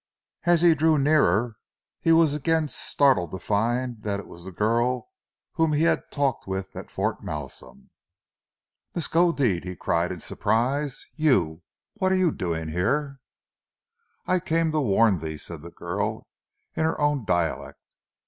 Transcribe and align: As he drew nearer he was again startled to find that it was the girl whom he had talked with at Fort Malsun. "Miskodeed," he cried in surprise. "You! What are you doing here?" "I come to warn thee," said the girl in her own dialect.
As 0.47 0.63
he 0.63 0.73
drew 0.73 0.97
nearer 0.97 1.57
he 1.99 2.11
was 2.11 2.33
again 2.33 2.69
startled 2.69 3.29
to 3.29 3.37
find 3.37 4.01
that 4.01 4.19
it 4.19 4.25
was 4.25 4.43
the 4.43 4.51
girl 4.51 5.11
whom 5.53 5.73
he 5.73 5.83
had 5.83 6.11
talked 6.11 6.47
with 6.47 6.75
at 6.75 6.89
Fort 6.89 7.23
Malsun. 7.23 7.91
"Miskodeed," 8.95 9.63
he 9.63 9.75
cried 9.75 10.11
in 10.11 10.19
surprise. 10.19 11.05
"You! 11.15 11.61
What 11.93 12.11
are 12.11 12.15
you 12.15 12.31
doing 12.31 12.69
here?" 12.69 13.19
"I 14.25 14.39
come 14.39 14.71
to 14.71 14.81
warn 14.81 15.19
thee," 15.19 15.37
said 15.37 15.61
the 15.61 15.69
girl 15.69 16.25
in 16.75 16.83
her 16.83 16.99
own 16.99 17.23
dialect. 17.23 17.79